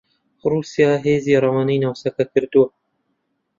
[0.51, 2.67] رووسیا هێزی رەوانەی ناوچەکە کردووە